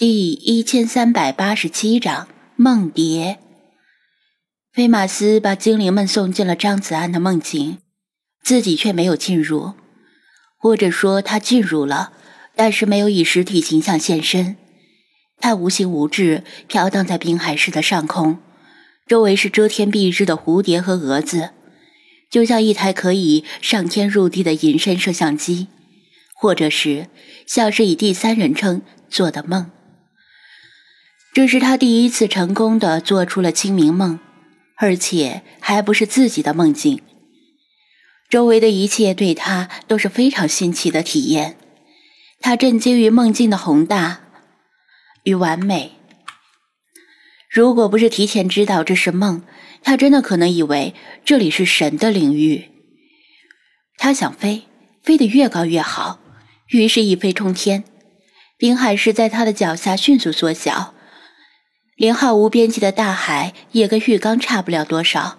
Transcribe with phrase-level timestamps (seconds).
[0.00, 3.38] 第一千三百八十七章梦蝶。
[4.72, 7.76] 菲马斯把精灵们送进了张子安的梦境，
[8.42, 9.74] 自己却没有进入，
[10.56, 12.14] 或者说他进入了，
[12.56, 14.56] 但是没有以实体形象现身。
[15.38, 18.38] 他无形无质，飘荡在滨海市的上空，
[19.06, 21.50] 周围是遮天蔽日的蝴蝶和蛾子，
[22.30, 25.68] 就像一台可以上天入地的隐身摄像机，
[26.32, 27.08] 或者是
[27.46, 28.80] 像是以第三人称
[29.10, 29.70] 做的梦。
[31.32, 34.18] 这是他第一次成功的做出了清明梦，
[34.76, 37.02] 而且还不是自己的梦境。
[38.28, 41.56] 周围的一切对他都是非常新奇的体验，
[42.40, 44.22] 他震惊于梦境的宏大
[45.22, 45.92] 与完美。
[47.48, 49.44] 如果不是提前知道这是梦，
[49.82, 50.94] 他真的可能以为
[51.24, 52.70] 这里是神的领域。
[53.98, 54.64] 他想飞，
[55.02, 56.18] 飞得越高越好，
[56.70, 57.84] 于是，一飞冲天。
[58.56, 60.94] 滨海市在他的脚下迅速缩小。
[62.00, 65.38] 连浩无边际的大海也跟浴缸差不了多少，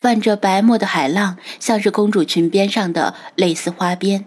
[0.00, 4.26] 泛着白沫的海浪像是公主裙边上的蕾丝花边。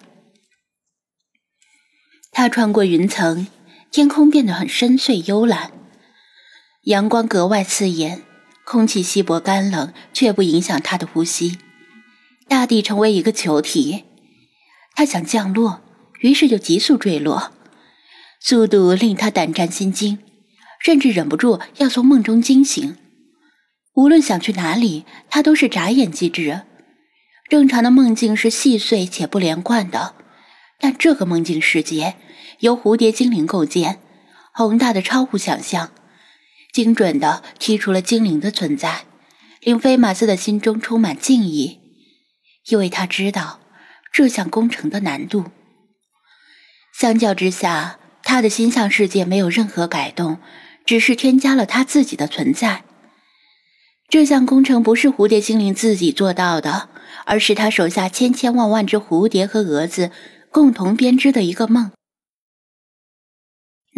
[2.31, 3.47] 他穿过云层，
[3.91, 5.73] 天空变得很深邃幽蓝，
[6.83, 8.21] 阳光格外刺眼，
[8.63, 11.57] 空气稀薄干冷，却不影响他的呼吸。
[12.47, 14.05] 大地成为一个球体，
[14.95, 15.81] 他想降落，
[16.21, 17.52] 于是就急速坠落，
[18.39, 20.19] 速度令他胆战心惊。
[20.80, 22.97] 甚至忍不住要从梦中惊醒。
[23.95, 26.61] 无论想去哪里，他都是眨眼即至。
[27.49, 30.16] 正常的梦境是细碎且不连贯的，
[30.80, 32.16] 但这个梦境世界
[32.59, 33.99] 由蝴蝶精灵构建，
[34.53, 35.91] 宏大的超乎想象，
[36.71, 39.05] 精准的剔除了精灵的存在，
[39.61, 41.80] 令菲马斯的心中充满敬意，
[42.67, 43.59] 因为他知道
[44.14, 45.45] 这项工程的难度。
[46.97, 50.38] 相较之下，他的心象世界没有任何改动。
[50.89, 52.83] 只是添加了他自己的存在。
[54.09, 56.89] 这项工程不是蝴蝶精灵自己做到的，
[57.27, 60.09] 而是他手下千千万万只蝴蝶和蛾子
[60.49, 61.91] 共同编织的一个梦。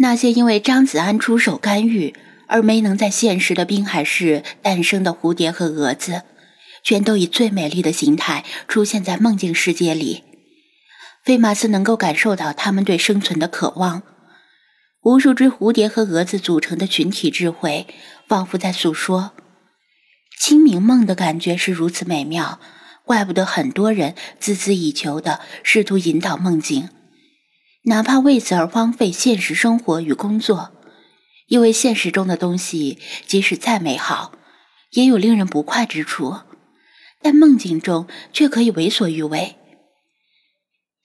[0.00, 2.14] 那些因为张子安出手干预
[2.46, 6.24] 而没能在现实的滨海市诞生的蝴蝶和蛾子，
[6.82, 10.24] 全都以最美丽的形态出现在梦境世界里。
[11.24, 14.02] 费马斯能够感受到他们对生存的渴望。
[15.02, 17.88] 无数只蝴蝶和蛾子组成的群体智慧，
[18.28, 19.32] 仿佛在诉说：
[20.38, 22.60] 清明梦的感觉是如此美妙，
[23.04, 26.88] 怪不得很多人孜孜以求的试图引导梦境，
[27.86, 30.70] 哪怕为此而荒废现实生活与工作，
[31.48, 34.32] 因为现实中的东西即使再美好，
[34.92, 36.36] 也有令人不快之处，
[37.20, 39.56] 但梦境中却可以为所欲为。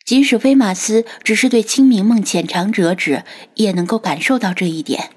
[0.07, 3.25] 即使菲马斯只是对清明梦浅尝辄止，
[3.56, 5.09] 也能够感受到这一点。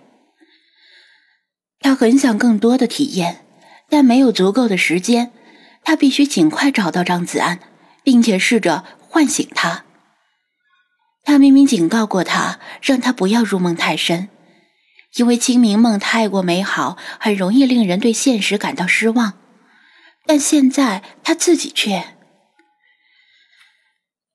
[1.78, 3.45] 他很想更多的体验，
[3.89, 5.31] 但没有足够的时间。
[5.84, 7.61] 他必须尽快找到张子安，
[8.03, 9.84] 并且试着唤醒他。
[11.22, 14.28] 他明明警告过他，让他不要入梦太深，
[15.15, 19.34] 因为清明梦太过美好，很容易令人对现实感到失望。
[20.27, 22.17] 但现在他自己却……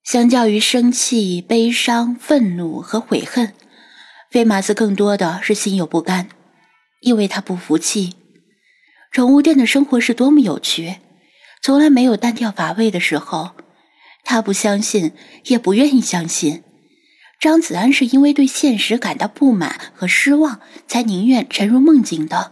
[0.05, 3.55] 相较于生气、悲伤、愤怒和悔恨，
[4.29, 6.29] 菲马斯更多的是心有不甘，
[7.01, 8.13] 因为他不服气。
[9.11, 10.97] 宠物店的生活是多么有趣，
[11.63, 13.55] 从来没有单调乏味的时候。
[14.23, 15.13] 他不相信，
[15.45, 16.63] 也不愿意相信，
[17.39, 22.51] 张子安是因为对现实感到不满和失望，才宁愿沉入梦境的。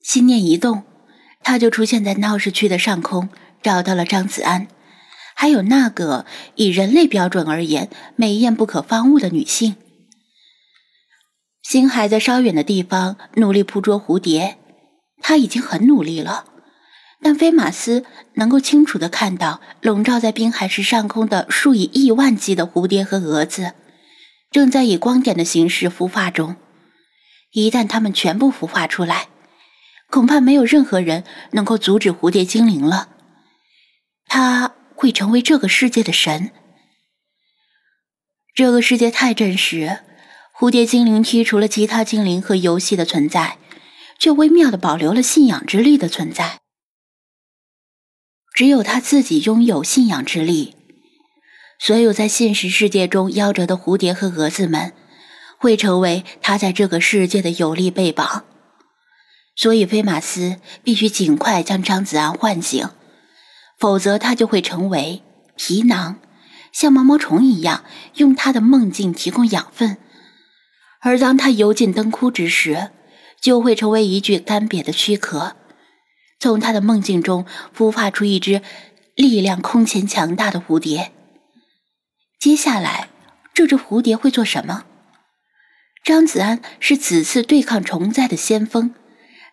[0.00, 0.84] 心念一动，
[1.42, 3.28] 他就出现在闹市区的上空，
[3.60, 4.68] 找到了张子安。
[5.42, 9.74] 还有那个以人类标准而言美艳不可方物的女性，
[11.64, 14.56] 星海在稍远的地方努力捕捉蝴蝶，
[15.20, 16.44] 他已经很努力了。
[17.20, 18.04] 但菲马斯
[18.34, 23.72] 能够清楚的看到，笼罩在滨海市上空的数以亿万计的蝴蝶和蛾子，
[24.52, 26.54] 正在以光点的形式孵化中。
[27.50, 29.26] 一旦它们全部孵化出来，
[30.08, 33.08] 恐怕没有任何人能够阻止蝴蝶精灵了。
[34.26, 34.74] 他。
[35.02, 36.52] 会成为这个世界的神。
[38.54, 39.98] 这个世界太真实，
[40.56, 43.58] 蝴蝶精灵剔除了其他精灵和游戏的存在，
[44.20, 46.60] 却微妙的保留了信仰之力的存在。
[48.54, 50.76] 只有他自己拥有信仰之力。
[51.80, 54.92] 所有在现实世界中夭折的蝴蝶和蛾子们，
[55.58, 58.44] 会成为他在这个世界的有力臂膀。
[59.56, 62.88] 所以，菲马斯必须尽快将张子安唤醒。
[63.82, 65.24] 否则，他就会成为
[65.56, 66.20] 皮囊，
[66.70, 67.82] 像毛毛虫一样
[68.14, 69.96] 用他的梦境提供养分，
[71.00, 72.92] 而当他游进灯枯之时，
[73.40, 75.56] 就会成为一具干瘪的躯壳。
[76.38, 77.44] 从他的梦境中
[77.76, 78.62] 孵化出一只
[79.16, 81.10] 力量空前强大的蝴蝶。
[82.38, 83.08] 接下来，
[83.52, 84.84] 这只蝴蝶会做什么？
[86.04, 88.94] 张子安是此次对抗虫灾的先锋，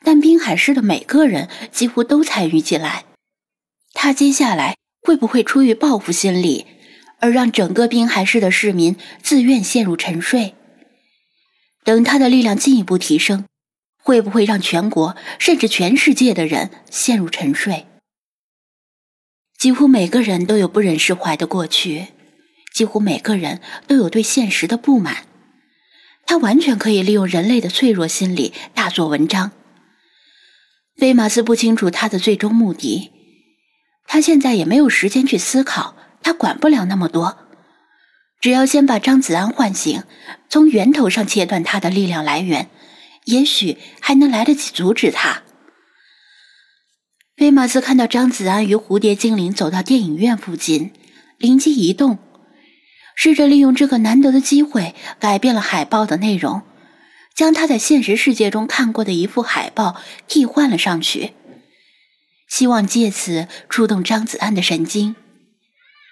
[0.04, 3.06] 但滨海市的每个人几乎都参与进来。
[3.94, 6.66] 他接下来会不会出于报复心理，
[7.20, 10.56] 而让整个滨海市的市民自愿陷入沉睡？
[11.84, 13.46] 等他的力量进一步提升。
[14.02, 17.86] 会不会让全国甚至全世界的人陷入沉睡？
[19.58, 22.08] 几乎每个人都有不忍释怀的过去，
[22.74, 25.26] 几乎每个人都有对现实的不满。
[26.26, 29.52] 他完全可以利用人类的脆弱心理大做文章。
[30.96, 33.12] 菲马斯不清楚他的最终目的，
[34.12, 37.38] 他现在也没有时间去思考，他管不了那么多。
[38.42, 40.02] 只要先把张子安唤醒，
[40.50, 42.70] 从源头上切断他的力量来源。
[43.26, 45.44] 也许还能来得及阻止他。
[47.38, 50.92] 威马斯看到张子安与蝴蝶精灵走到电影院附近，
[51.38, 52.18] 灵机一动，
[53.16, 56.64] 试着利用这个难得的机会改变了海报的内容，
[57.36, 61.34] 将他在现实世界中看过的一幅海报替换了上去，
[62.50, 65.16] 希望借此触动张子安的神经。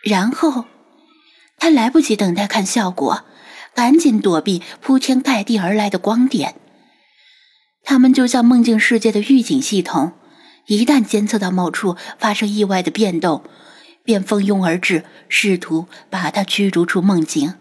[0.04, 0.66] 然后，
[1.58, 3.26] 他来不及等待看效果，
[3.74, 6.56] 赶紧躲避铺天盖地而来的光点。
[7.84, 10.14] 他们就像梦境世界的预警系统，
[10.68, 13.44] 一旦监测到某处发生意外的变动，
[14.04, 17.56] 便蜂拥而至，试图把他驱逐出梦境。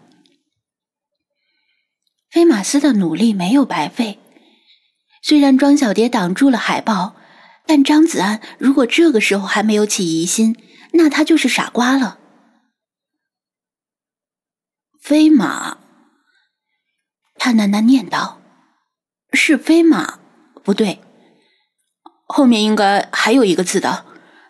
[2.29, 4.19] 菲马斯的努力没有白费，
[5.23, 7.15] 虽然庄小蝶挡住了海豹，
[7.67, 10.55] 但张子安如果这个时候还没有起疑心，
[10.93, 12.17] 那他就是傻瓜了。
[15.01, 15.77] 飞马，
[17.35, 18.41] 他喃喃念道。
[19.33, 20.19] 是飞马，
[20.63, 21.01] 不对，
[22.25, 24.05] 后面应该还有一个字的。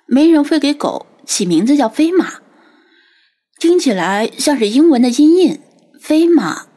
[0.05, 2.41] 没人会给狗起名字叫飞马，
[3.59, 5.59] 听起来像是英文的音译。
[5.99, 6.67] 飞马。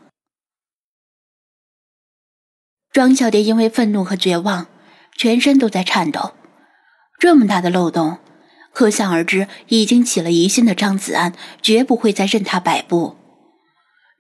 [2.91, 4.67] 庄小蝶因为愤怒和绝望，
[5.21, 6.33] 全身都在颤抖。
[7.19, 8.21] 这么大的漏洞，
[8.73, 13.19] 可想而知，已经起了疑心的张子安绝不会再任他摆布。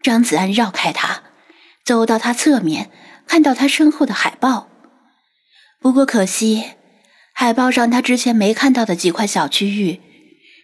[0.03, 1.23] 张子安绕开他，
[1.87, 2.91] 走到他侧面。
[3.27, 4.69] 看到他身后的海报，
[5.81, 6.73] 不过可惜，
[7.33, 10.01] 海报上他之前没看到的几块小区域，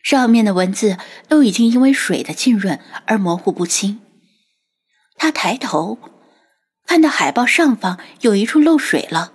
[0.03, 0.99] 上面的文字
[1.29, 4.01] 都已经因为水的浸润而模糊不清。
[5.17, 5.99] 他抬头，
[6.87, 9.33] 看到海报上方有一处漏水了，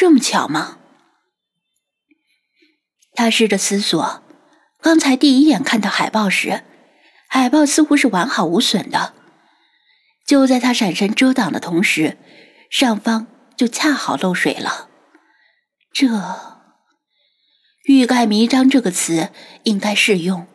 [0.00, 0.78] 这么巧吗？
[3.14, 4.22] 他试着思索，
[4.80, 6.62] 刚才第一眼看到海报时，
[7.26, 9.12] 海报似乎是完好无损的。
[10.24, 12.16] 就在他闪身遮挡的同时，
[12.70, 14.88] 上方就恰好漏水了。
[15.92, 16.06] 这
[17.82, 19.30] “欲盖弥彰”这个词
[19.64, 20.46] 应该适用。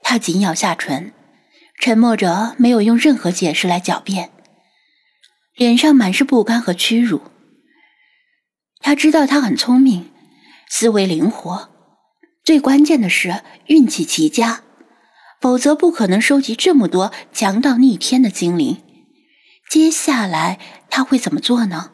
[0.00, 1.14] 他紧咬下唇，
[1.78, 4.32] 沉默着，没有用任何解释来狡辩，
[5.54, 7.30] 脸上满是不甘和屈辱。
[8.82, 10.10] 他知道他很聪明，
[10.68, 11.70] 思维灵活，
[12.44, 14.62] 最关键的是运气极佳。
[15.40, 18.80] 否则不可能收集这么多强到逆天的精灵。
[19.68, 21.90] 接下来他会怎么做呢？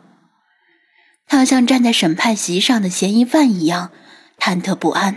[1.26, 3.90] 他像站在审判席上的嫌疑犯一样
[4.38, 5.16] 忐忑不安。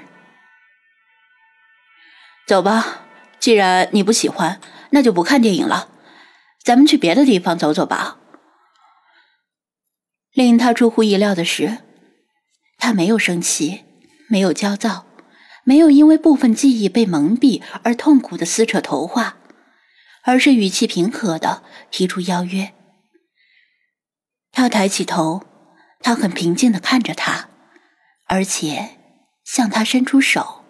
[2.48, 3.02] 走吧，
[3.38, 5.90] 既然你不喜欢，那就不看电影了，
[6.64, 8.18] 咱们去别的地方走走吧。
[10.34, 11.80] 令他出乎意料的是，
[12.78, 13.84] 他没有生气，
[14.30, 15.06] 没有焦躁。
[15.64, 19.38] 没有因为部分记忆被蒙蔽而痛苦的撕扯头发，
[20.24, 21.62] 而是语气平和的
[21.92, 22.74] 提出邀约。
[24.52, 25.44] 他抬起头，
[26.00, 27.50] 他很平静的看着他，
[28.26, 28.98] 而且
[29.46, 30.61] 向他伸出手。